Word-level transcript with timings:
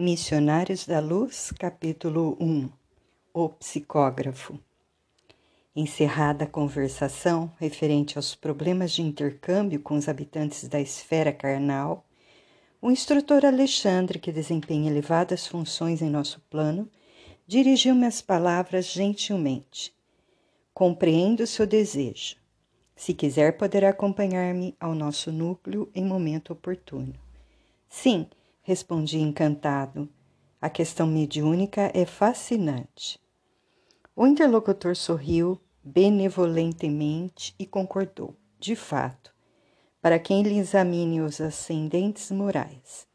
Missionários 0.00 0.86
da 0.86 1.00
Luz, 1.00 1.52
capítulo 1.58 2.36
1 2.38 2.68
O 3.34 3.48
Psicógrafo 3.48 4.56
Encerrada 5.74 6.44
a 6.44 6.46
conversação 6.46 7.50
referente 7.58 8.16
aos 8.16 8.32
problemas 8.32 8.92
de 8.92 9.02
intercâmbio 9.02 9.80
com 9.80 9.96
os 9.96 10.08
habitantes 10.08 10.68
da 10.68 10.80
esfera 10.80 11.32
carnal, 11.32 12.06
o 12.80 12.92
instrutor 12.92 13.44
Alexandre, 13.44 14.20
que 14.20 14.30
desempenha 14.30 14.88
elevadas 14.88 15.48
funções 15.48 16.00
em 16.00 16.08
nosso 16.08 16.40
plano, 16.48 16.88
dirigiu-me 17.44 18.06
as 18.06 18.22
palavras 18.22 18.86
gentilmente. 18.86 19.92
Compreendo 20.72 21.44
seu 21.44 21.66
desejo. 21.66 22.36
Se 22.94 23.12
quiser, 23.12 23.56
poderá 23.58 23.88
acompanhar-me 23.88 24.76
ao 24.78 24.94
nosso 24.94 25.32
núcleo 25.32 25.90
em 25.92 26.04
momento 26.04 26.52
oportuno. 26.52 27.14
Sim, 27.88 28.28
respondi 28.68 29.18
encantado. 29.18 30.10
A 30.60 30.68
questão 30.68 31.06
mediúnica 31.06 31.90
é 31.94 32.04
fascinante. 32.04 33.18
O 34.14 34.26
interlocutor 34.26 34.94
sorriu 34.94 35.58
benevolentemente 35.82 37.54
e 37.58 37.64
concordou. 37.64 38.36
De 38.60 38.76
fato, 38.76 39.32
para 40.02 40.18
quem 40.18 40.42
lhe 40.42 40.58
examine 40.58 41.22
os 41.22 41.40
ascendentes 41.40 42.30
morais. 42.30 43.06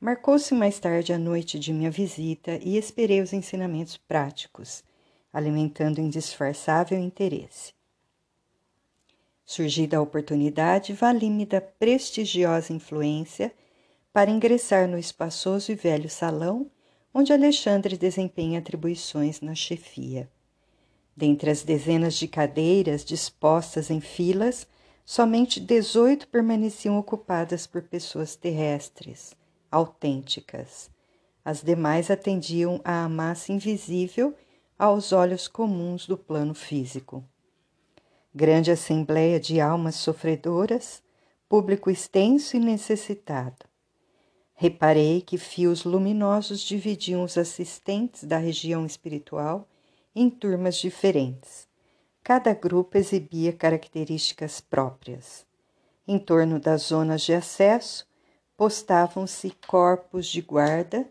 Marcou-se 0.00 0.54
mais 0.54 0.78
tarde 0.78 1.12
a 1.12 1.18
noite 1.18 1.58
de 1.58 1.72
minha 1.72 1.90
visita 1.90 2.56
e 2.62 2.76
esperei 2.76 3.20
os 3.20 3.32
ensinamentos 3.32 3.96
práticos, 3.96 4.84
alimentando 5.32 6.00
indisfarçável 6.00 7.00
interesse. 7.00 7.74
Surgida 9.44 9.96
a 9.96 10.00
oportunidade, 10.00 10.92
vali-me 10.92 11.44
da 11.44 11.60
prestigiosa 11.60 12.72
influência 12.72 13.52
para 14.12 14.30
ingressar 14.30 14.86
no 14.86 14.98
espaçoso 14.98 15.72
e 15.72 15.74
velho 15.74 16.10
salão 16.10 16.70
onde 17.14 17.32
Alexandre 17.32 17.96
desempenha 17.96 18.58
atribuições 18.58 19.40
na 19.40 19.54
chefia. 19.54 20.30
Dentre 21.16 21.50
as 21.50 21.62
dezenas 21.62 22.14
de 22.14 22.26
cadeiras 22.26 23.04
dispostas 23.04 23.90
em 23.90 24.00
filas, 24.00 24.66
somente 25.04 25.60
dezoito 25.60 26.26
permaneciam 26.28 26.98
ocupadas 26.98 27.66
por 27.66 27.82
pessoas 27.82 28.34
terrestres, 28.34 29.36
autênticas. 29.70 30.90
As 31.44 31.60
demais 31.60 32.10
atendiam 32.10 32.80
à 32.82 33.08
massa 33.08 33.52
invisível 33.52 34.34
aos 34.78 35.12
olhos 35.12 35.46
comuns 35.46 36.06
do 36.06 36.16
plano 36.16 36.54
físico. 36.54 37.22
Grande 38.34 38.70
assembleia 38.70 39.38
de 39.38 39.60
almas 39.60 39.96
sofredoras, 39.96 41.02
público 41.46 41.90
extenso 41.90 42.56
e 42.56 42.60
necessitado. 42.60 43.71
Reparei 44.62 45.20
que 45.20 45.36
fios 45.36 45.82
luminosos 45.82 46.60
dividiam 46.60 47.24
os 47.24 47.36
assistentes 47.36 48.22
da 48.22 48.38
região 48.38 48.86
espiritual 48.86 49.66
em 50.14 50.30
turmas 50.30 50.76
diferentes. 50.76 51.66
Cada 52.22 52.54
grupo 52.54 52.96
exibia 52.96 53.52
características 53.52 54.60
próprias. 54.60 55.44
Em 56.06 56.16
torno 56.16 56.60
das 56.60 56.82
zonas 56.82 57.22
de 57.22 57.34
acesso, 57.34 58.06
postavam-se 58.56 59.50
corpos 59.66 60.28
de 60.28 60.40
guarda 60.40 61.08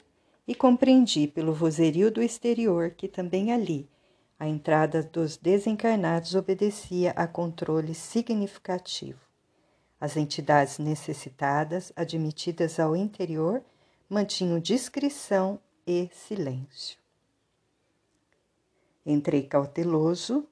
e 0.47 0.55
compreendi 0.55 1.27
pelo 1.27 1.53
vozerio 1.53 2.09
do 2.09 2.23
exterior 2.23 2.91
que 2.91 3.09
também 3.09 3.51
ali 3.51 3.89
a 4.39 4.47
entrada 4.47 5.03
dos 5.03 5.35
desencarnados 5.35 6.35
obedecia 6.35 7.11
a 7.17 7.27
controle 7.27 7.93
significativo. 7.93 9.30
As 10.01 10.17
entidades 10.17 10.79
necessitadas, 10.79 11.93
admitidas 11.95 12.79
ao 12.79 12.95
interior, 12.95 13.63
mantinham 14.09 14.59
discrição 14.59 15.59
e 15.85 16.09
silêncio. 16.11 16.97
Entrei 19.05 19.43
cauteloso, 19.43 20.47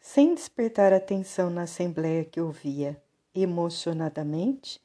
sem 0.00 0.36
despertar 0.36 0.92
atenção 0.92 1.50
na 1.50 1.62
assembleia 1.62 2.24
que 2.24 2.40
ouvia 2.40 3.02
emocionadamente 3.34 4.80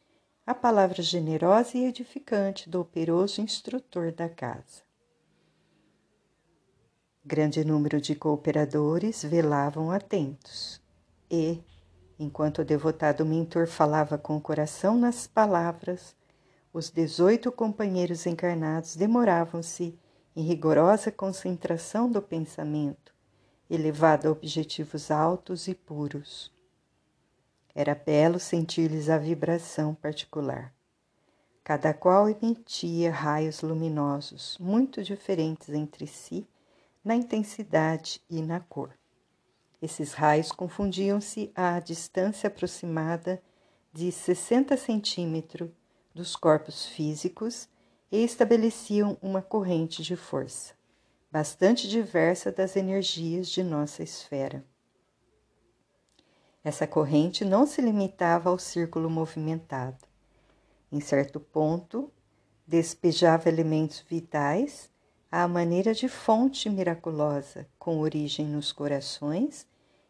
a 0.47 0.55
palavra 0.55 1.03
generosa 1.03 1.77
e 1.77 1.85
edificante 1.85 2.67
do 2.67 2.81
operoso 2.81 3.39
instrutor 3.39 4.11
da 4.11 4.27
casa. 4.27 4.83
Grande 7.23 7.63
número 7.63 8.01
de 8.01 8.15
cooperadores 8.15 9.23
velavam 9.23 9.91
atentos 9.91 10.81
e, 11.29 11.63
Enquanto 12.17 12.59
o 12.59 12.65
devotado 12.65 13.25
mentor 13.25 13.67
falava 13.67 14.17
com 14.17 14.37
o 14.37 14.41
coração 14.41 14.97
nas 14.97 15.27
palavras, 15.27 16.15
os 16.71 16.89
dezoito 16.89 17.51
companheiros 17.51 18.25
encarnados 18.25 18.95
demoravam-se 18.95 19.97
em 20.35 20.43
rigorosa 20.43 21.11
concentração 21.11 22.09
do 22.09 22.21
pensamento, 22.21 23.13
elevado 23.69 24.27
a 24.27 24.31
objetivos 24.31 25.11
altos 25.11 25.67
e 25.67 25.73
puros. 25.73 26.51
Era 27.73 27.95
belo 27.95 28.39
sentir-lhes 28.39 29.09
a 29.09 29.17
vibração 29.17 29.93
particular. 29.93 30.73
Cada 31.63 31.93
qual 31.93 32.29
emitia 32.29 33.11
raios 33.11 33.61
luminosos, 33.61 34.57
muito 34.59 35.03
diferentes 35.03 35.69
entre 35.69 36.07
si, 36.07 36.47
na 37.03 37.15
intensidade 37.15 38.21
e 38.29 38.41
na 38.41 38.59
cor. 38.59 38.91
Esses 39.85 40.13
raios 40.13 40.51
confundiam-se 40.51 41.51
à 41.53 41.79
distância 41.79 42.47
aproximada 42.47 43.39
de 43.93 44.11
60 44.11 44.75
centímetros 44.77 45.69
dos 46.11 46.35
corpos 46.35 46.87
físicos 46.87 47.69
e 48.11 48.23
estabeleciam 48.23 49.15
uma 49.21 49.43
corrente 49.43 50.01
de 50.01 50.15
força, 50.15 50.73
bastante 51.31 51.87
diversa 51.87 52.51
das 52.51 52.75
energias 52.75 53.47
de 53.47 53.61
nossa 53.61 54.01
esfera. 54.01 54.65
Essa 56.63 56.87
corrente 56.87 57.45
não 57.45 57.67
se 57.67 57.79
limitava 57.79 58.49
ao 58.49 58.57
círculo 58.57 59.07
movimentado. 59.07 60.03
Em 60.91 60.99
certo 60.99 61.39
ponto, 61.39 62.11
despejava 62.65 63.49
elementos 63.49 64.03
vitais 64.09 64.89
à 65.31 65.47
maneira 65.47 65.93
de 65.93 66.09
fonte 66.09 66.71
miraculosa, 66.71 67.67
com 67.77 67.99
origem 67.99 68.47
nos 68.47 68.71
corações 68.71 69.67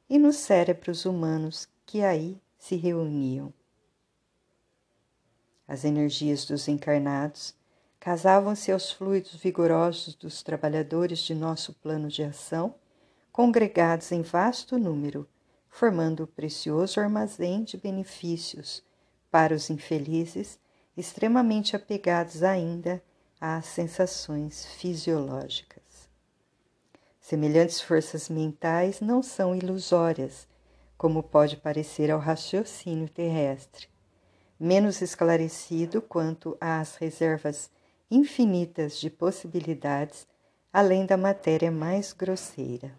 e 0.09 0.17
nos 0.17 0.37
cérebros 0.37 1.05
humanos 1.05 1.67
que 1.85 2.03
aí 2.03 2.39
se 2.57 2.75
reuniam. 2.75 3.53
As 5.67 5.83
energias 5.83 6.45
dos 6.45 6.67
encarnados 6.67 7.55
casavam-se 7.99 8.71
aos 8.71 8.91
fluidos 8.91 9.35
vigorosos 9.35 10.13
dos 10.13 10.43
trabalhadores 10.43 11.19
de 11.19 11.33
nosso 11.33 11.73
plano 11.73 12.07
de 12.07 12.23
ação, 12.23 12.75
congregados 13.31 14.11
em 14.11 14.21
vasto 14.21 14.77
número, 14.77 15.27
formando 15.67 16.23
o 16.23 16.27
precioso 16.27 16.99
armazém 16.99 17.63
de 17.63 17.77
benefícios 17.77 18.83
para 19.31 19.53
os 19.55 19.69
infelizes 19.69 20.59
extremamente 20.95 21.75
apegados 21.75 22.43
ainda 22.43 23.03
às 23.39 23.65
sensações 23.65 24.65
fisiológicas. 24.65 25.84
Semelhantes 27.27 27.81
forças 27.81 28.29
mentais 28.29 29.01
não 29.01 29.23
são 29.23 29.55
ilusórias, 29.55 30.47
como 30.95 31.23
pode 31.23 31.57
parecer 31.57 32.11
ao 32.11 32.19
raciocínio 32.19 33.09
terrestre, 33.09 33.87
menos 34.59 35.01
esclarecido 35.01 36.03
quanto 36.03 36.55
às 36.61 36.97
reservas 36.97 37.71
infinitas 38.11 38.99
de 38.99 39.09
possibilidades 39.09 40.27
além 40.71 41.03
da 41.03 41.17
matéria 41.17 41.71
mais 41.71 42.13
grosseira. 42.13 42.93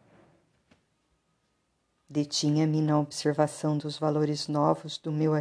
Detinha-me 2.10 2.82
na 2.82 2.98
observação 2.98 3.78
dos 3.78 3.96
valores 3.96 4.48
novos 4.48 4.98
do 4.98 5.12
meu, 5.12 5.34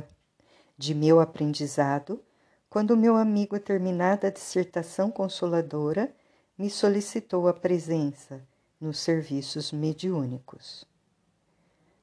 de 0.77 0.93
meu 0.93 1.19
aprendizado, 1.19 2.23
quando 2.69 2.95
meu 2.95 3.15
amigo, 3.15 3.59
terminada 3.59 4.27
a 4.27 4.31
dissertação 4.31 5.09
consoladora, 5.09 6.15
me 6.55 6.69
solicitou 6.69 7.47
a 7.47 7.53
presença 7.53 8.47
nos 8.79 8.99
serviços 8.99 9.71
mediúnicos. 9.71 10.85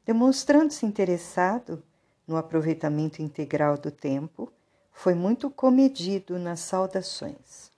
Demonstrando-se 0.05 0.85
interessado 0.85 1.83
no 2.27 2.37
aproveitamento 2.37 3.23
integral 3.23 3.79
do 3.79 3.91
tempo, 3.91 4.53
foi 4.91 5.15
muito 5.15 5.51
comedido 5.51 6.39
nas 6.39 6.61
saudações. 6.61 7.71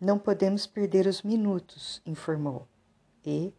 Não 0.00 0.18
podemos 0.18 0.66
perder 0.66 1.06
os 1.06 1.22
minutos, 1.22 2.00
informou, 2.06 2.68
e, 3.24 3.52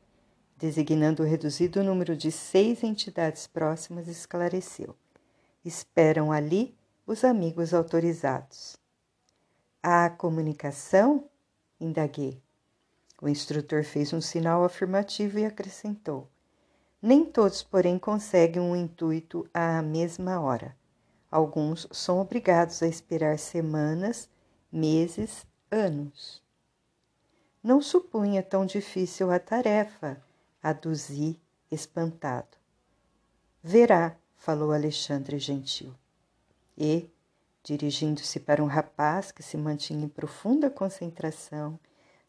designando 0.58 1.24
o 1.24 1.26
reduzido 1.26 1.84
número 1.84 2.16
de 2.16 2.32
seis 2.32 2.84
entidades 2.84 3.48
próximas, 3.48 4.08
esclareceu. 4.08 4.96
Esperam 5.64 6.32
ali 6.32 6.76
os 7.06 7.24
amigos 7.24 7.74
autorizados. 7.74 8.78
A 9.82 10.10
comunicação? 10.10 11.30
indaguei. 11.80 12.42
O 13.22 13.28
instrutor 13.28 13.84
fez 13.84 14.14
um 14.14 14.22
sinal 14.22 14.64
afirmativo 14.64 15.40
e 15.40 15.46
acrescentou: 15.46 16.28
Nem 17.02 17.26
todos, 17.26 17.62
porém, 17.62 18.00
conseguem 18.00 18.62
um 18.62 18.76
intuito 18.76 19.48
à 19.54 19.82
mesma 19.82 20.40
hora. 20.40 20.76
Alguns 21.30 21.88
são 21.92 22.20
obrigados 22.20 22.82
a 22.82 22.88
esperar 22.88 23.38
semanas 23.38 24.30
meses, 24.72 25.46
anos. 25.70 26.42
Não 27.62 27.82
supunha 27.82 28.42
tão 28.42 28.66
difícil 28.66 29.32
a 29.32 29.38
tarefa, 29.38 30.22
aduzi, 30.64 31.40
espantado. 31.70 32.58
Verá, 33.62 34.16
falou 34.38 34.72
Alexandre 34.72 35.38
gentil. 35.38 35.94
E, 36.78 37.10
dirigindo-se 37.62 38.40
para 38.40 38.64
um 38.64 38.68
rapaz 38.68 39.32
que 39.32 39.44
se 39.44 39.58
mantinha 39.58 40.06
em 40.06 40.08
profunda 40.08 40.70
concentração, 40.70 41.78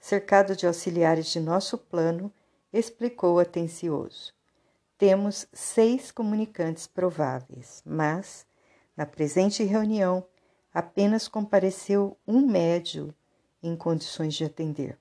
cercado 0.00 0.56
de 0.56 0.66
auxiliares 0.66 1.26
de 1.26 1.38
nosso 1.38 1.76
plano, 1.76 2.32
explicou 2.72 3.38
atencioso. 3.38 4.32
Temos 4.96 5.46
seis 5.52 6.10
comunicantes 6.10 6.86
prováveis, 6.86 7.82
mas, 7.84 8.46
na 8.96 9.04
presente 9.04 9.62
reunião, 9.62 10.24
apenas 10.72 11.28
compareceu 11.28 12.16
um 12.26 12.46
médio 12.46 13.14
em 13.62 13.76
condições 13.76 14.34
de 14.34 14.44
atender. 14.44 14.98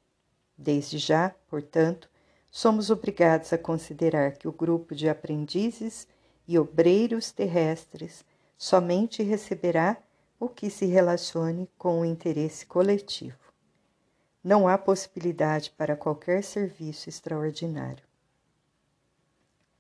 Desde 0.58 0.98
já, 0.98 1.34
portanto, 1.48 2.10
somos 2.52 2.90
obrigados 2.90 3.54
a 3.54 3.58
considerar 3.58 4.34
que 4.34 4.48
o 4.48 4.52
grupo 4.52 4.94
de 4.94 5.08
aprendizes 5.08 6.08
e 6.48 6.58
obreiros 6.60 7.32
terrestres 7.32 8.26
somente 8.58 9.24
receberá 9.24 9.98
o 10.40 10.50
que 10.50 10.70
se 10.70 10.86
relacione 10.86 11.70
com 11.78 12.02
o 12.02 12.06
interesse 12.06 12.66
coletivo. 12.66 13.49
Não 14.44 14.68
há 14.68 14.78
possibilidade 14.78 15.72
para 15.72 15.98
qualquer 15.98 16.44
serviço 16.44 17.10
extraordinário. 17.10 18.04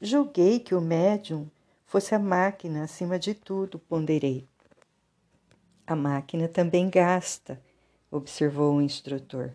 Julguei 0.01 0.59
que 0.59 0.75
o 0.75 0.81
médium 0.81 1.49
fosse 1.85 2.13
a 2.13 2.19
máquina 2.19 2.83
acima 2.83 3.17
de 3.17 3.33
tudo, 3.33 3.79
ponderei. 3.79 4.47
A 5.87 5.95
máquina 5.95 6.47
também 6.47 6.89
gasta, 6.89 7.61
observou 8.11 8.75
o 8.75 8.81
instrutor. 8.81 9.53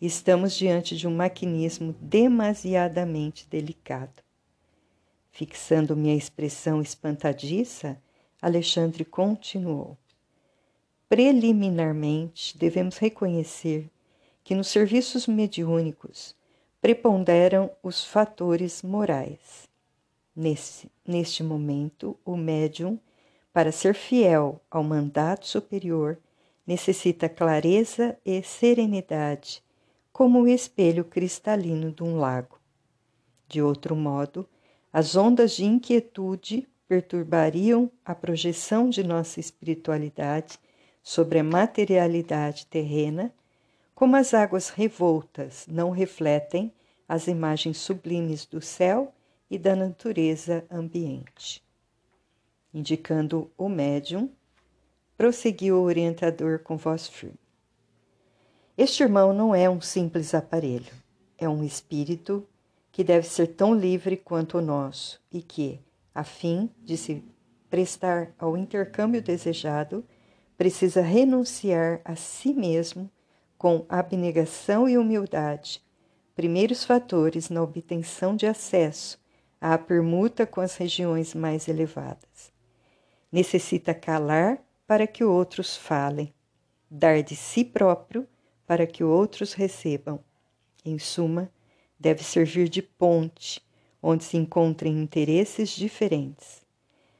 Estamos 0.00 0.54
diante 0.54 0.96
de 0.96 1.06
um 1.06 1.14
maquinismo 1.14 1.94
demasiadamente 2.00 3.46
delicado. 3.48 4.22
Fixando 5.30 5.96
minha 5.96 6.16
expressão 6.16 6.80
espantadiça, 6.80 8.00
Alexandre 8.42 9.04
continuou. 9.04 9.96
Preliminarmente, 11.08 12.58
devemos 12.58 12.98
reconhecer 12.98 13.90
que 14.42 14.54
nos 14.54 14.68
serviços 14.68 15.26
mediúnicos 15.26 16.34
preponderam 16.80 17.70
os 17.82 18.04
fatores 18.04 18.82
morais. 18.82 19.68
Nesse, 20.34 20.90
neste 21.06 21.42
momento, 21.42 22.16
o 22.24 22.36
médium 22.36 22.98
para 23.52 23.72
ser 23.72 23.94
fiel 23.94 24.60
ao 24.70 24.82
mandato 24.82 25.46
superior, 25.46 26.18
necessita 26.66 27.28
clareza 27.28 28.16
e 28.24 28.42
serenidade, 28.42 29.62
como 30.12 30.42
o 30.42 30.48
espelho 30.48 31.04
cristalino 31.04 31.90
de 31.90 32.02
um 32.02 32.16
lago. 32.18 32.60
De 33.48 33.60
outro 33.60 33.96
modo, 33.96 34.48
as 34.92 35.16
ondas 35.16 35.52
de 35.52 35.64
inquietude 35.64 36.68
perturbariam 36.86 37.90
a 38.04 38.14
projeção 38.14 38.88
de 38.88 39.02
nossa 39.02 39.40
espiritualidade 39.40 40.58
sobre 41.02 41.38
a 41.38 41.44
materialidade 41.44 42.66
terrena, 42.66 43.32
como 44.00 44.16
as 44.16 44.32
águas 44.32 44.70
revoltas 44.70 45.66
não 45.68 45.90
refletem 45.90 46.72
as 47.06 47.26
imagens 47.26 47.76
sublimes 47.76 48.46
do 48.46 48.58
céu 48.58 49.12
e 49.50 49.58
da 49.58 49.76
natureza 49.76 50.64
ambiente 50.70 51.62
indicando 52.72 53.50
o 53.58 53.68
médium, 53.68 54.30
prosseguiu 55.18 55.76
o 55.76 55.82
orientador 55.82 56.60
com 56.60 56.78
voz 56.78 57.08
firme. 57.08 57.38
Este 58.74 59.02
irmão 59.02 59.34
não 59.34 59.54
é 59.54 59.68
um 59.68 59.82
simples 59.82 60.32
aparelho, 60.32 60.94
é 61.36 61.46
um 61.46 61.62
espírito 61.62 62.48
que 62.90 63.04
deve 63.04 63.26
ser 63.26 63.48
tão 63.48 63.74
livre 63.74 64.16
quanto 64.16 64.56
o 64.56 64.62
nosso 64.62 65.20
e 65.30 65.42
que, 65.42 65.78
a 66.14 66.24
fim 66.24 66.70
de 66.82 66.96
se 66.96 67.22
prestar 67.68 68.32
ao 68.38 68.56
intercâmbio 68.56 69.20
desejado, 69.20 70.02
precisa 70.56 71.02
renunciar 71.02 72.00
a 72.02 72.16
si 72.16 72.54
mesmo 72.54 73.10
com 73.60 73.84
abnegação 73.90 74.88
e 74.88 74.96
humildade, 74.96 75.84
primeiros 76.34 76.82
fatores 76.82 77.50
na 77.50 77.62
obtenção 77.62 78.34
de 78.34 78.46
acesso 78.46 79.20
à 79.60 79.76
permuta 79.76 80.46
com 80.46 80.62
as 80.62 80.76
regiões 80.76 81.34
mais 81.34 81.68
elevadas. 81.68 82.50
Necessita 83.30 83.92
calar 83.92 84.64
para 84.86 85.06
que 85.06 85.22
outros 85.22 85.76
falem, 85.76 86.32
dar 86.90 87.22
de 87.22 87.36
si 87.36 87.62
próprio 87.62 88.26
para 88.66 88.86
que 88.86 89.04
outros 89.04 89.52
recebam. 89.52 90.24
Em 90.82 90.98
suma, 90.98 91.52
deve 91.98 92.24
servir 92.24 92.66
de 92.66 92.80
ponte 92.80 93.62
onde 94.02 94.24
se 94.24 94.38
encontrem 94.38 95.02
interesses 95.02 95.68
diferentes. 95.68 96.62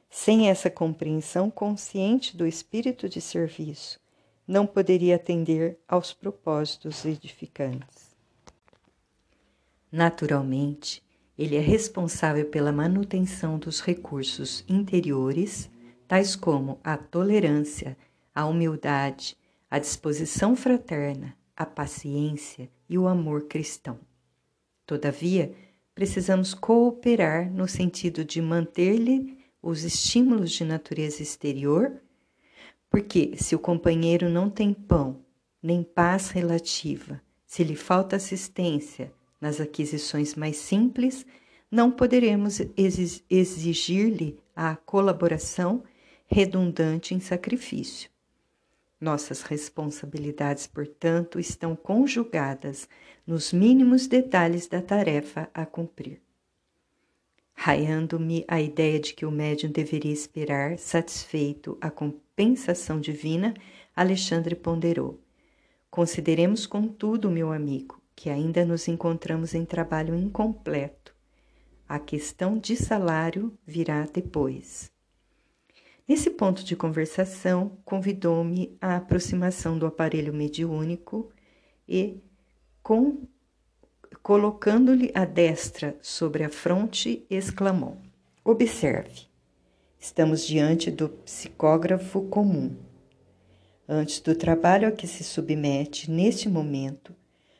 Sem 0.09 0.49
essa 0.49 0.71
compreensão 0.71 1.51
consciente 1.51 2.35
do 2.35 2.47
espírito 2.47 3.07
de 3.07 3.21
serviço, 3.21 4.00
não 4.51 4.67
poderia 4.67 5.15
atender 5.15 5.79
aos 5.87 6.11
propósitos 6.11 7.05
edificantes. 7.05 8.11
Naturalmente, 9.89 11.01
ele 11.37 11.55
é 11.55 11.61
responsável 11.61 12.45
pela 12.49 12.69
manutenção 12.69 13.57
dos 13.57 13.79
recursos 13.79 14.65
interiores 14.67 15.71
tais 16.05 16.35
como 16.35 16.81
a 16.83 16.97
tolerância, 16.97 17.97
a 18.35 18.45
humildade, 18.45 19.37
a 19.69 19.79
disposição 19.79 20.53
fraterna, 20.53 21.33
a 21.55 21.65
paciência 21.65 22.69
e 22.89 22.97
o 22.97 23.07
amor 23.07 23.47
cristão. 23.47 23.97
Todavia, 24.85 25.55
precisamos 25.95 26.53
cooperar 26.53 27.49
no 27.49 27.69
sentido 27.69 28.25
de 28.25 28.41
manter-lhe 28.41 29.37
os 29.61 29.85
estímulos 29.85 30.51
de 30.51 30.65
natureza 30.65 31.23
exterior, 31.23 32.01
porque 32.91 33.37
se 33.37 33.55
o 33.55 33.59
companheiro 33.59 34.29
não 34.29 34.49
tem 34.49 34.73
pão, 34.73 35.23
nem 35.63 35.81
paz 35.81 36.29
relativa, 36.29 37.21
se 37.47 37.63
lhe 37.63 37.75
falta 37.75 38.17
assistência 38.17 39.13
nas 39.39 39.61
aquisições 39.61 40.35
mais 40.35 40.57
simples, 40.57 41.25
não 41.71 41.89
poderemos 41.89 42.61
exigir-lhe 43.29 44.37
a 44.53 44.75
colaboração 44.75 45.83
redundante 46.27 47.15
em 47.15 47.21
sacrifício. 47.21 48.09
Nossas 48.99 49.41
responsabilidades, 49.41 50.67
portanto, 50.67 51.39
estão 51.39 51.77
conjugadas 51.77 52.89
nos 53.25 53.53
mínimos 53.53 54.05
detalhes 54.05 54.67
da 54.67 54.81
tarefa 54.81 55.49
a 55.53 55.65
cumprir. 55.65 56.21
Raiando-me 57.53 58.43
a 58.47 58.59
ideia 58.61 58.99
de 58.99 59.13
que 59.13 59.25
o 59.25 59.31
médium 59.31 59.71
deveria 59.71 60.11
esperar, 60.11 60.77
satisfeito, 60.77 61.77
a 61.79 61.89
compensação 62.41 62.99
divina, 62.99 63.53
Alexandre 63.95 64.55
ponderou. 64.55 65.21
Consideremos, 65.91 66.65
contudo, 66.65 67.29
meu 67.29 67.51
amigo, 67.51 68.01
que 68.15 68.31
ainda 68.31 68.65
nos 68.65 68.87
encontramos 68.87 69.53
em 69.53 69.63
trabalho 69.63 70.15
incompleto. 70.15 71.13
A 71.87 71.99
questão 71.99 72.57
de 72.57 72.75
salário 72.75 73.55
virá 73.63 74.07
depois. 74.11 74.91
Nesse 76.07 76.31
ponto 76.31 76.63
de 76.63 76.75
conversação, 76.75 77.77
convidou-me 77.85 78.75
à 78.81 78.95
aproximação 78.95 79.77
do 79.77 79.85
aparelho 79.85 80.33
mediúnico 80.33 81.31
e, 81.87 82.23
colocando-lhe 84.23 85.11
a 85.13 85.25
destra 85.25 85.95
sobre 86.01 86.43
a 86.43 86.49
fronte, 86.49 87.23
exclamou: 87.29 88.01
Observe, 88.43 89.30
estamos 90.01 90.47
diante 90.47 90.89
do 90.89 91.07
psicógrafo 91.07 92.23
comum. 92.23 92.75
Antes 93.87 94.19
do 94.19 94.35
trabalho 94.35 94.87
a 94.87 94.91
que 94.91 95.05
se 95.05 95.23
submete 95.23 96.09
neste 96.09 96.49
momento, 96.49 97.15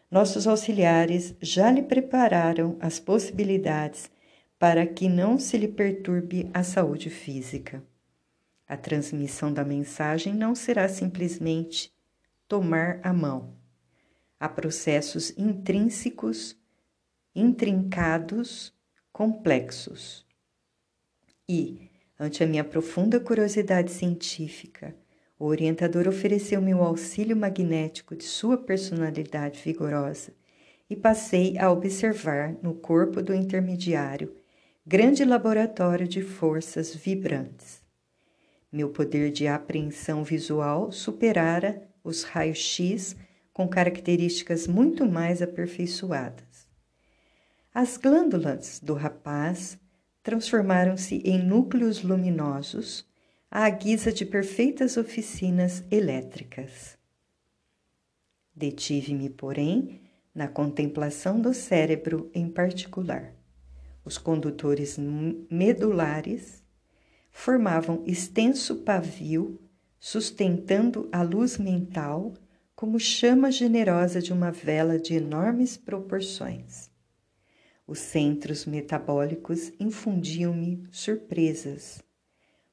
nossos 0.10 0.48
auxiliares 0.48 1.36
já 1.40 1.72
lhe 1.72 1.84
prepararam 1.84 2.78
as 2.80 3.00
possibilidades 3.00 4.10
para 4.58 4.88
que 4.88 5.08
não 5.08 5.38
se 5.38 5.56
lhe 5.56 5.68
perturbe 5.68 6.50
a 6.52 6.64
saúde 6.64 7.12
física. 7.12 7.84
A 8.68 8.76
transmissão 8.76 9.54
da 9.54 9.64
mensagem 9.64 10.34
não 10.34 10.56
será 10.56 10.90
simplesmente 10.90 11.94
tomar 12.48 13.00
a 13.04 13.14
mão. 13.14 13.54
Há 14.40 14.50
processos 14.50 15.32
intrínsecos, 15.38 16.58
intrincados, 17.36 18.74
complexos. 19.12 20.26
E, 21.48 21.91
ante 22.22 22.44
a 22.44 22.48
minha 22.48 22.64
profunda 22.64 23.20
curiosidade 23.20 23.90
científica, 23.90 24.94
o 25.40 25.46
orientador 25.46 26.08
ofereceu-me 26.08 26.72
o 26.72 26.84
auxílio 26.84 27.36
magnético 27.36 28.16
de 28.16 28.26
sua 28.26 28.60
personalidade 28.60 29.60
vigorosa 29.60 30.32
e 30.88 30.96
passei 30.96 31.58
a 31.58 31.72
observar 31.72 32.56
no 32.62 32.76
corpo 32.76 33.24
do 33.24 33.34
intermediário 33.34 34.36
grande 34.86 35.26
laboratório 35.26 36.08
de 36.08 36.22
forças 36.22 36.94
vibrantes. 36.94 37.82
Meu 38.72 38.90
poder 38.90 39.32
de 39.32 39.48
apreensão 39.48 40.24
visual 40.24 40.92
superara 40.92 41.82
os 42.04 42.22
raios-x 42.22 43.16
com 43.52 43.68
características 43.68 44.68
muito 44.68 45.08
mais 45.08 45.42
aperfeiçoadas. 45.42 46.68
As 47.74 47.98
glândulas 47.98 48.80
do 48.80 48.94
rapaz 48.94 49.81
transformaram-se 50.24 51.16
em 51.26 51.42
núcleos 51.42 52.04
luminosos 52.04 53.08
à 53.50 53.70
guisa 53.70 54.12
de 54.12 54.26
perfeitas 54.26 54.98
oficinas 54.98 55.84
elétricas. 55.90 56.98
Detive-me, 58.56 59.30
porém, 59.30 60.02
na 60.34 60.48
contemplação 60.48 61.42
do 61.42 61.54
cérebro 61.54 62.30
em 62.34 62.48
particular. 62.50 63.34
Os 64.04 64.18
condutores 64.18 64.98
medulares 65.50 66.64
formavam 67.32 68.04
extenso 68.06 68.78
pavio 68.78 69.60
sustentando 70.00 71.08
a 71.12 71.22
luz 71.22 71.58
mental 71.58 72.34
como 72.76 73.00
chama 73.00 73.52
generosa 73.52 74.22
de 74.22 74.34
uma 74.34 74.52
vela 74.52 75.00
de 75.00 75.14
enormes 75.14 75.78
proporções. 75.78 76.91
Os 77.92 78.00
centros 78.00 78.66
metabólicos 78.66 79.74
infundiam-me 79.78 80.88
surpresas. 80.94 82.02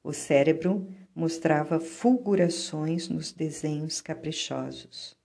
O 0.01 0.13
cérebro 0.13 0.87
mostrava 1.13 1.77
fulgurações 1.77 3.09
nos 3.09 3.33
desenhos 3.33 3.99
caprichosos. 3.99 5.17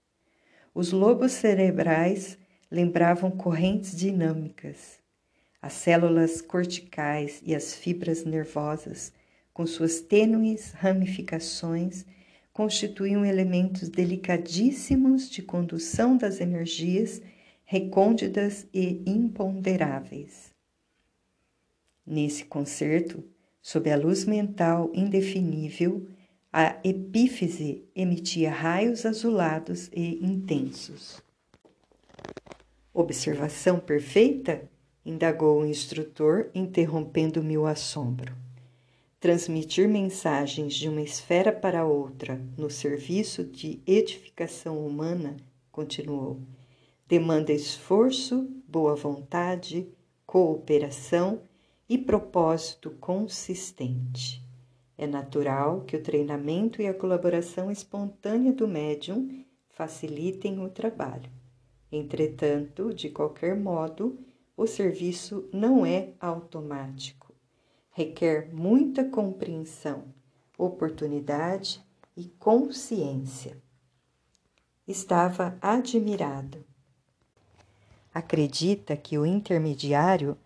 Os 0.73 0.91
lobos 0.91 1.31
cerebrais 1.31 2.37
lembravam 2.69 3.31
correntes 3.31 3.95
dinâmicas. 3.95 4.99
As 5.61 5.71
células 5.71 6.41
corticais 6.41 7.41
e 7.45 7.55
as 7.55 7.73
fibras 7.73 8.25
nervosas, 8.25 9.13
com 9.53 9.65
suas 9.65 10.01
tênues 10.01 10.73
ramificações, 10.73 12.05
constituíam 12.51 13.25
elementos 13.25 13.87
delicadíssimos 13.87 15.29
de 15.29 15.41
condução 15.41 16.17
das 16.17 16.41
energias 16.41 17.21
recônditas 17.65 18.67
e 18.71 19.01
imponderáveis. 19.05 20.53
Nesse 22.05 22.45
concerto, 22.45 23.23
sob 23.61 23.91
a 23.91 23.97
luz 23.97 24.25
mental 24.25 24.91
indefinível, 24.93 26.07
a 26.53 26.79
epífise 26.83 27.83
emitia 27.95 28.51
raios 28.51 29.05
azulados 29.05 29.89
e 29.91 30.23
intensos. 30.23 31.21
Observação 32.93 33.79
perfeita? 33.79 34.69
indagou 35.03 35.61
o 35.61 35.65
instrutor, 35.65 36.49
interrompendo-me 36.55 37.57
o 37.57 37.65
assombro. 37.65 38.33
Transmitir 39.19 39.87
mensagens 39.87 40.73
de 40.73 40.87
uma 40.87 41.01
esfera 41.01 41.51
para 41.51 41.85
outra 41.85 42.41
no 42.57 42.69
serviço 42.69 43.43
de 43.43 43.81
edificação 43.85 44.85
humana, 44.85 45.37
continuou, 45.71 46.39
demanda 47.07 47.53
esforço, 47.53 48.49
boa 48.67 48.95
vontade, 48.95 49.87
cooperação 50.25 51.41
e 51.87 51.99
propósito 51.99 52.89
consistente. 52.99 54.43
É 54.97 55.05
natural 55.05 55.81
que 55.81 55.95
o 55.95 56.01
treinamento 56.01 56.81
e 56.81 56.87
a 56.87 56.93
colaboração 56.93 57.69
espontânea 57.69 58.51
do 58.51 58.67
médium 58.67 59.45
facilitem 59.69 60.63
o 60.63 60.69
trabalho. 60.69 61.29
Entretanto, 61.91 62.93
de 62.93 63.09
qualquer 63.09 63.55
modo, 63.55 64.17
o 64.57 64.65
serviço 64.65 65.47
não 65.53 65.85
é 65.85 66.13
automático. 66.19 67.33
Requer 67.91 68.49
muita 68.51 69.03
compreensão, 69.05 70.05
oportunidade 70.57 71.83
e 72.17 72.25
consciência. 72.39 73.61
Estava 74.87 75.57
admirado. 75.61 76.65
Acredita 78.15 78.95
que 78.95 79.17
o 79.17 79.25
intermediário, 79.25 80.37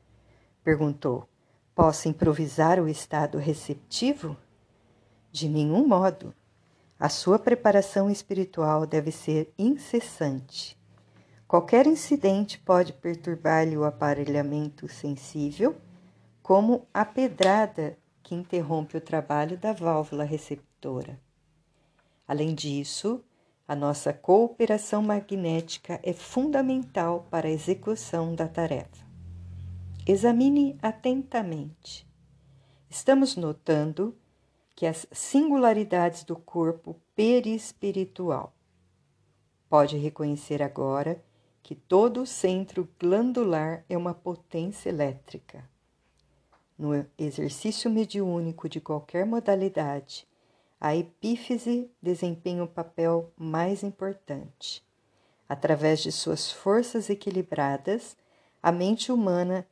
perguntou, 0.64 1.30
possa 1.76 2.10
improvisar 2.10 2.80
o 2.80 2.90
estado 2.90 3.38
receptivo? 3.38 4.36
De 5.32 5.48
nenhum 5.48 5.88
modo. 5.88 6.34
A 7.00 7.10
sua 7.10 7.38
preparação 7.38 8.10
espiritual 8.10 8.88
deve 8.88 9.12
ser 9.12 9.54
incessante. 9.56 10.76
Qualquer 11.48 11.86
incidente 11.86 12.58
pode 12.58 12.92
perturbar-lhe 12.92 13.78
o 13.78 13.86
aparelhamento 13.86 14.88
sensível, 14.88 15.76
como 16.42 16.88
a 16.92 17.06
pedrada 17.06 17.96
que 18.24 18.34
interrompe 18.34 18.98
o 18.98 19.02
trabalho 19.02 19.60
da 19.60 19.74
válvula 19.74 20.24
receptora. 20.24 21.20
Além 22.28 22.56
disso, 22.56 23.24
a 23.70 23.76
nossa 23.76 24.12
cooperação 24.12 25.04
magnética 25.04 26.00
é 26.02 26.12
fundamental 26.12 27.28
para 27.30 27.48
a 27.48 27.52
execução 27.52 28.34
da 28.34 28.48
tarefa. 28.48 29.06
Examine 30.08 30.76
atentamente. 30.82 32.04
Estamos 32.90 33.36
notando 33.36 34.18
que 34.76 34.88
as 34.88 35.06
singularidades 35.12 36.24
do 36.24 36.36
corpo 36.36 37.00
perispiritual. 37.16 38.56
Pode 39.70 39.98
reconhecer 39.98 40.64
agora 40.64 41.24
que 41.62 41.76
todo 41.76 42.24
o 42.24 42.26
centro 42.26 42.90
glandular 43.00 43.86
é 43.88 43.96
uma 43.96 44.16
potência 44.16 44.90
elétrica. 44.90 45.64
No 46.76 47.06
exercício 47.20 47.88
mediúnico 47.92 48.68
de 48.68 48.82
qualquer 48.82 49.28
modalidade, 49.28 50.28
a 50.79 50.95
epífise 50.95 51.91
desempenha 52.01 52.63
o 52.63 52.67
papel 52.67 53.31
mais 53.38 53.83
importante. 53.83 54.83
Através 55.48 56.00
de 56.00 56.12
suas 56.12 56.51
forças 56.51 57.09
equilibradas, 57.09 58.15
a 58.62 58.71
mente 58.71 59.12
humana 59.12 59.67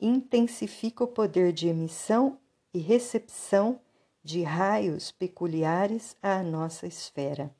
intensifica 0.00 1.04
o 1.04 1.08
poder 1.08 1.52
de 1.52 1.68
emissão 1.68 2.38
e 2.74 2.78
recepção 2.78 3.80
de 4.22 4.42
raios 4.42 5.10
peculiares 5.10 6.16
à 6.22 6.42
nossa 6.42 6.86
esfera. 6.86 7.50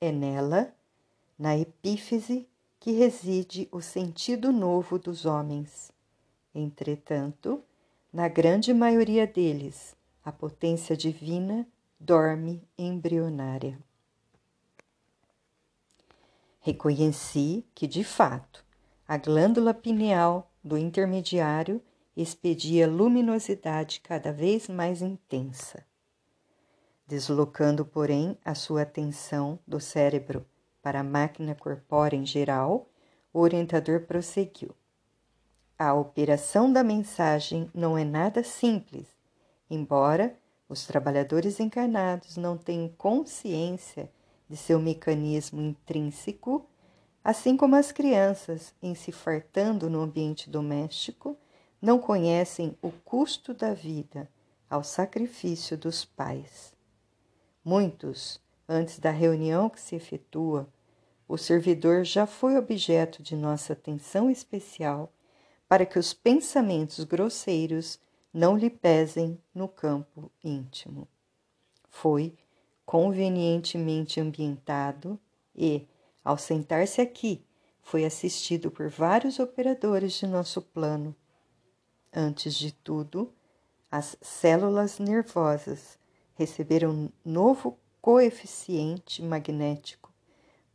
É 0.00 0.10
nela, 0.10 0.72
na 1.38 1.56
epífise, 1.56 2.48
que 2.80 2.92
reside 2.92 3.68
o 3.72 3.80
sentido 3.82 4.52
novo 4.52 4.98
dos 4.98 5.26
homens. 5.26 5.90
Entretanto, 6.54 7.62
na 8.12 8.28
grande 8.28 8.72
maioria 8.72 9.26
deles, 9.26 9.97
a 10.28 10.32
potência 10.32 10.94
divina 10.94 11.66
dorme 11.98 12.62
embrionária. 12.76 13.78
Reconheci 16.60 17.64
que, 17.74 17.86
de 17.86 18.04
fato, 18.04 18.62
a 19.06 19.16
glândula 19.16 19.72
pineal 19.72 20.52
do 20.62 20.76
intermediário 20.76 21.82
expedia 22.14 22.86
luminosidade 22.86 24.02
cada 24.02 24.30
vez 24.30 24.68
mais 24.68 25.00
intensa. 25.00 25.82
Deslocando, 27.06 27.86
porém, 27.86 28.36
a 28.44 28.54
sua 28.54 28.82
atenção 28.82 29.58
do 29.66 29.80
cérebro 29.80 30.44
para 30.82 31.00
a 31.00 31.04
máquina 31.04 31.54
corpórea 31.54 32.18
em 32.18 32.26
geral, 32.26 32.90
o 33.32 33.40
orientador 33.40 34.02
prosseguiu. 34.02 34.74
A 35.78 35.94
operação 35.94 36.70
da 36.70 36.84
mensagem 36.84 37.70
não 37.72 37.96
é 37.96 38.04
nada 38.04 38.44
simples, 38.44 39.17
embora 39.70 40.36
os 40.68 40.86
trabalhadores 40.86 41.60
encarnados 41.60 42.36
não 42.36 42.56
tenham 42.56 42.88
consciência 42.88 44.10
de 44.48 44.56
seu 44.56 44.78
mecanismo 44.78 45.60
intrínseco 45.60 46.66
Assim 47.28 47.58
como 47.58 47.76
as 47.76 47.92
crianças, 47.92 48.74
em 48.82 48.94
se 48.94 49.12
fartando 49.12 49.90
no 49.90 50.00
ambiente 50.00 50.48
doméstico, 50.48 51.36
não 51.78 51.98
conhecem 51.98 52.74
o 52.80 52.90
custo 52.90 53.52
da 53.52 53.74
vida 53.74 54.26
ao 54.70 54.82
sacrifício 54.82 55.76
dos 55.76 56.06
pais. 56.06 56.72
Muitos, 57.62 58.40
antes 58.66 58.98
da 58.98 59.10
reunião 59.10 59.68
que 59.68 59.78
se 59.78 59.94
efetua, 59.94 60.66
o 61.28 61.36
servidor 61.36 62.02
já 62.02 62.26
foi 62.26 62.56
objeto 62.56 63.22
de 63.22 63.36
nossa 63.36 63.74
atenção 63.74 64.30
especial 64.30 65.12
para 65.68 65.84
que 65.84 65.98
os 65.98 66.14
pensamentos 66.14 67.04
grosseiros 67.04 68.00
não 68.32 68.56
lhe 68.56 68.70
pesem 68.70 69.40
no 69.54 69.68
campo 69.68 70.30
íntimo. 70.42 71.08
Foi 71.88 72.36
convenientemente 72.84 74.20
ambientado 74.20 75.18
e, 75.54 75.86
ao 76.24 76.38
sentar-se 76.38 77.00
aqui, 77.00 77.44
foi 77.82 78.04
assistido 78.04 78.70
por 78.70 78.88
vários 78.88 79.38
operadores 79.38 80.12
de 80.12 80.26
nosso 80.26 80.60
plano. 80.60 81.14
Antes 82.12 82.54
de 82.54 82.72
tudo, 82.72 83.32
as 83.90 84.16
células 84.20 84.98
nervosas 84.98 85.98
receberam 86.34 87.10
novo 87.24 87.78
coeficiente 88.00 89.22
magnético 89.22 90.12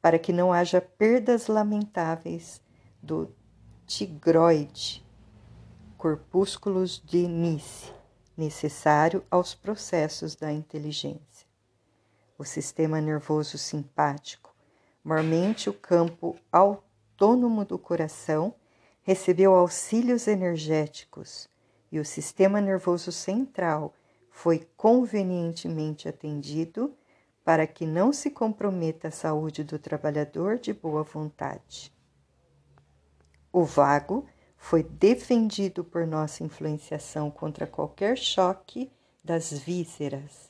para 0.01 0.19
que 0.19 0.33
não 0.33 0.51
haja 0.51 0.81
perdas 0.81 1.47
lamentáveis 1.47 2.61
do 3.01 3.33
tigroide, 3.85 5.02
corpúsculos 6.03 7.01
de 7.01 7.25
Nice, 7.29 7.89
necessário 8.35 9.23
aos 9.31 9.55
processos 9.55 10.35
da 10.35 10.51
inteligência. 10.51 11.47
o 12.37 12.43
sistema 12.43 12.99
nervoso 12.99 13.57
simpático, 13.57 14.53
mormente 15.01 15.69
o 15.69 15.73
campo 15.73 16.35
autônomo 16.51 17.63
do 17.63 17.79
coração, 17.79 18.53
recebeu 19.01 19.55
auxílios 19.55 20.27
energéticos 20.27 21.47
e 21.89 22.01
o 22.01 22.03
sistema 22.03 22.59
nervoso 22.59 23.09
central 23.09 23.93
foi 24.29 24.67
convenientemente 24.75 26.09
atendido 26.09 26.93
para 27.45 27.65
que 27.65 27.85
não 27.85 28.11
se 28.11 28.29
comprometa 28.29 29.07
a 29.07 29.11
saúde 29.11 29.63
do 29.63 29.79
trabalhador 29.79 30.59
de 30.59 30.73
boa 30.73 31.03
vontade. 31.03 31.93
O 33.53 33.63
vago 33.63 34.27
foi 34.63 34.81
defendido 34.81 35.83
por 35.83 36.07
nossa 36.07 36.41
influenciação 36.41 37.29
contra 37.29 37.67
qualquer 37.67 38.17
choque 38.17 38.89
das 39.21 39.51
vísceras. 39.51 40.49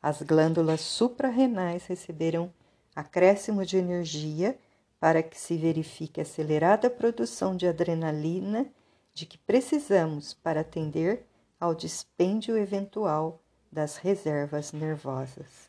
As 0.00 0.22
glândulas 0.22 0.80
suprarrenais 0.80 1.86
receberam 1.86 2.54
acréscimo 2.94 3.66
de 3.66 3.78
energia 3.78 4.56
para 5.00 5.24
que 5.24 5.36
se 5.36 5.56
verifique 5.56 6.20
a 6.20 6.22
acelerada 6.22 6.88
produção 6.88 7.56
de 7.56 7.66
adrenalina 7.66 8.64
de 9.12 9.26
que 9.26 9.38
precisamos 9.38 10.32
para 10.32 10.60
atender 10.60 11.26
ao 11.58 11.74
dispêndio 11.74 12.56
eventual 12.56 13.42
das 13.72 13.96
reservas 13.96 14.70
nervosas. 14.70 15.68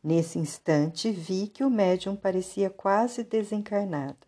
Nesse 0.00 0.38
instante, 0.38 1.10
vi 1.10 1.48
que 1.48 1.64
o 1.64 1.68
médium 1.68 2.14
parecia 2.14 2.70
quase 2.70 3.24
desencarnado. 3.24 4.27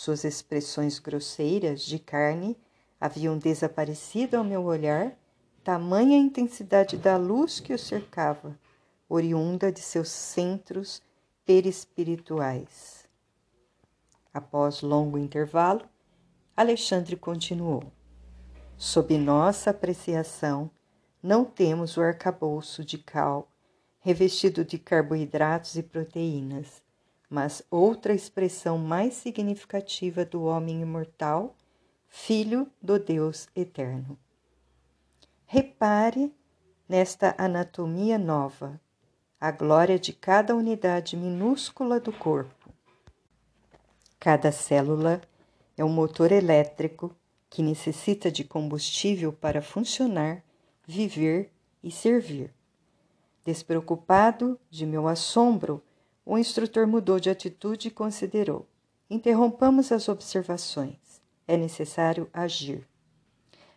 Suas 0.00 0.22
expressões 0.22 1.00
grosseiras 1.00 1.82
de 1.82 1.98
carne 1.98 2.56
haviam 3.00 3.36
desaparecido 3.36 4.36
ao 4.36 4.44
meu 4.44 4.62
olhar, 4.62 5.18
tamanha 5.64 6.16
intensidade 6.16 6.96
da 6.96 7.16
luz 7.16 7.58
que 7.58 7.74
o 7.74 7.78
cercava, 7.78 8.56
oriunda 9.08 9.72
de 9.72 9.80
seus 9.80 10.08
centros 10.08 11.02
perispirituais. 11.44 13.08
Após 14.32 14.82
longo 14.82 15.18
intervalo, 15.18 15.84
Alexandre 16.56 17.16
continuou. 17.16 17.82
Sob 18.76 19.18
nossa 19.18 19.70
apreciação, 19.70 20.70
não 21.20 21.44
temos 21.44 21.96
o 21.96 22.02
arcabouço 22.02 22.84
de 22.84 22.98
cal 22.98 23.50
revestido 23.98 24.64
de 24.64 24.78
carboidratos 24.78 25.74
e 25.74 25.82
proteínas 25.82 26.86
mas 27.28 27.62
outra 27.70 28.14
expressão 28.14 28.78
mais 28.78 29.14
significativa 29.14 30.24
do 30.24 30.44
homem 30.44 30.80
imortal, 30.80 31.54
filho 32.08 32.70
do 32.80 32.98
Deus 32.98 33.48
eterno. 33.54 34.18
Repare 35.46 36.32
nesta 36.88 37.34
anatomia 37.36 38.18
nova, 38.18 38.80
a 39.40 39.50
glória 39.50 39.98
de 39.98 40.12
cada 40.12 40.56
unidade 40.56 41.16
minúscula 41.16 42.00
do 42.00 42.12
corpo. 42.12 42.72
Cada 44.18 44.50
célula 44.50 45.20
é 45.76 45.84
um 45.84 45.88
motor 45.88 46.32
elétrico 46.32 47.14
que 47.48 47.62
necessita 47.62 48.30
de 48.30 48.42
combustível 48.42 49.32
para 49.32 49.62
funcionar, 49.62 50.42
viver 50.86 51.52
e 51.82 51.90
servir. 51.90 52.52
Despreocupado 53.44 54.58
de 54.68 54.84
meu 54.84 55.06
assombro, 55.06 55.82
o 56.30 56.36
instrutor 56.36 56.86
mudou 56.86 57.18
de 57.18 57.30
atitude 57.30 57.88
e 57.88 57.90
considerou: 57.90 58.66
interrompamos 59.08 59.90
as 59.90 60.10
observações. 60.10 61.22
É 61.46 61.56
necessário 61.56 62.28
agir. 62.34 62.86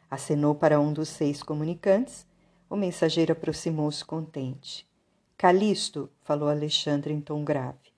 Acenou 0.10 0.54
para 0.54 0.78
um 0.78 0.92
dos 0.92 1.08
seis 1.08 1.42
comunicantes. 1.42 2.28
O 2.70 2.76
mensageiro 2.76 3.32
aproximou-se 3.32 4.04
contente. 4.04 4.86
Calisto, 5.38 6.10
falou 6.24 6.50
Alexandre 6.50 7.14
em 7.14 7.22
tom 7.22 7.42
grave, 7.42 7.94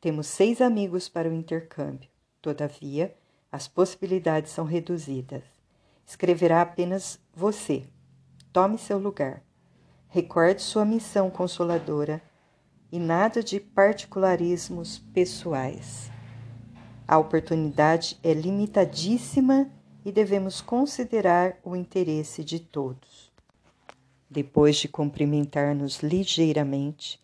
temos 0.00 0.28
seis 0.28 0.60
amigos 0.60 1.08
para 1.08 1.28
o 1.28 1.34
intercâmbio. 1.34 2.08
Todavia, 2.40 3.12
as 3.50 3.66
possibilidades 3.66 4.52
são 4.52 4.64
reduzidas. 4.64 5.42
Escreverá 6.06 6.62
apenas 6.62 7.18
você. 7.34 7.82
Tome 8.52 8.78
seu 8.78 8.98
lugar. 8.98 9.42
Recorde 10.08 10.62
sua 10.62 10.84
missão 10.84 11.28
consoladora 11.28 12.22
e 12.90 12.98
nada 12.98 13.42
de 13.42 13.60
particularismos 13.60 14.98
pessoais. 15.12 16.10
A 17.06 17.18
oportunidade 17.18 18.18
é 18.22 18.32
limitadíssima 18.32 19.70
e 20.04 20.10
devemos 20.10 20.60
considerar 20.60 21.58
o 21.64 21.76
interesse 21.76 22.42
de 22.42 22.60
todos. 22.60 23.32
Depois 24.28 24.76
de 24.76 24.88
cumprimentar-nos 24.88 26.02
ligeiramente, 26.02 27.20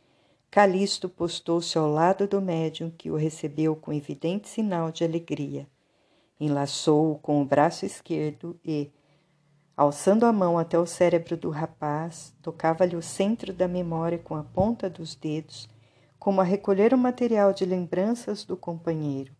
Calisto 0.50 1.08
postou-se 1.08 1.78
ao 1.78 1.90
lado 1.90 2.28
do 2.28 2.40
médium 2.40 2.90
que 2.90 3.10
o 3.10 3.16
recebeu 3.16 3.74
com 3.74 3.92
evidente 3.92 4.48
sinal 4.48 4.92
de 4.92 5.02
alegria. 5.02 5.66
Enlaçou-o 6.38 7.18
com 7.18 7.40
o 7.40 7.44
braço 7.44 7.86
esquerdo 7.86 8.58
e, 8.64 8.90
Alçando 9.74 10.26
a 10.26 10.32
mão 10.32 10.58
até 10.58 10.78
o 10.78 10.86
cérebro 10.86 11.34
do 11.34 11.48
rapaz, 11.48 12.34
tocava-lhe 12.42 12.94
o 12.94 13.02
centro 13.02 13.54
da 13.54 13.66
memória 13.66 14.18
com 14.18 14.36
a 14.36 14.44
ponta 14.44 14.88
dos 14.88 15.14
dedos, 15.14 15.66
como 16.18 16.42
a 16.42 16.44
recolher 16.44 16.92
o 16.92 16.98
material 16.98 17.54
de 17.54 17.64
lembranças 17.64 18.44
do 18.44 18.54
companheiro. 18.54 19.34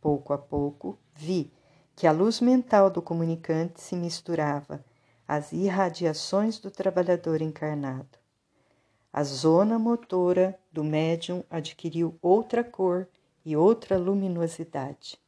Pouco 0.00 0.32
a 0.32 0.38
pouco, 0.38 0.96
vi 1.12 1.52
que 1.96 2.06
a 2.06 2.12
luz 2.12 2.40
mental 2.40 2.88
do 2.88 3.02
comunicante 3.02 3.80
se 3.80 3.96
misturava 3.96 4.84
às 5.26 5.52
irradiações 5.52 6.60
do 6.60 6.70
trabalhador 6.70 7.42
encarnado. 7.42 8.16
A 9.12 9.24
zona 9.24 9.76
motora 9.76 10.56
do 10.70 10.84
médium 10.84 11.42
adquiriu 11.50 12.16
outra 12.22 12.62
cor 12.62 13.08
e 13.44 13.56
outra 13.56 13.98
luminosidade. 13.98 15.18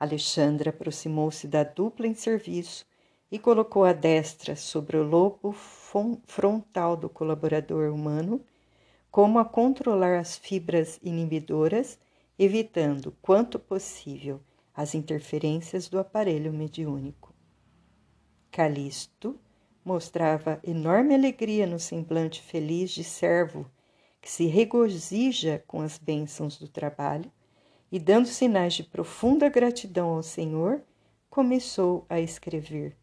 Alexandre 0.00 0.70
aproximou-se 0.70 1.46
da 1.46 1.62
dupla 1.62 2.08
em 2.08 2.14
serviço 2.14 2.84
e 3.32 3.38
colocou 3.38 3.82
a 3.82 3.94
destra 3.94 4.54
sobre 4.54 4.94
o 4.98 5.02
lobo 5.02 5.52
frontal 6.26 6.94
do 6.94 7.08
colaborador 7.08 7.90
humano, 7.90 8.42
como 9.10 9.38
a 9.38 9.44
controlar 9.44 10.18
as 10.18 10.36
fibras 10.36 11.00
inibidoras, 11.02 11.98
evitando, 12.38 13.16
quanto 13.22 13.58
possível, 13.58 14.38
as 14.74 14.94
interferências 14.94 15.88
do 15.88 15.98
aparelho 15.98 16.52
mediúnico. 16.52 17.32
Calisto 18.50 19.40
mostrava 19.82 20.60
enorme 20.62 21.14
alegria 21.14 21.66
no 21.66 21.78
semblante 21.78 22.42
feliz 22.42 22.90
de 22.90 23.02
servo 23.02 23.64
que 24.20 24.30
se 24.30 24.44
regozija 24.44 25.64
com 25.66 25.80
as 25.80 25.96
bênçãos 25.96 26.58
do 26.58 26.68
trabalho 26.68 27.32
e, 27.90 27.98
dando 27.98 28.28
sinais 28.28 28.74
de 28.74 28.82
profunda 28.82 29.48
gratidão 29.48 30.10
ao 30.10 30.22
Senhor, 30.22 30.82
começou 31.30 32.04
a 32.10 32.20
escrever 32.20 32.94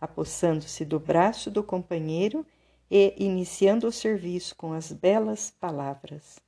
apossando-se 0.00 0.84
do 0.84 0.98
braço 0.98 1.50
do 1.50 1.62
companheiro 1.62 2.46
e 2.90 3.14
iniciando 3.16 3.86
o 3.86 3.92
serviço 3.92 4.54
com 4.56 4.72
as 4.72 4.92
belas 4.92 5.50
palavras: 5.60 6.38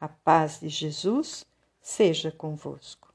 A 0.00 0.08
paz 0.08 0.60
de 0.60 0.68
Jesus 0.68 1.44
seja 1.80 2.30
convosco. 2.30 3.07